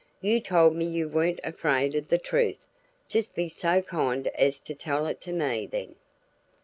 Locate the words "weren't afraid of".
1.07-2.07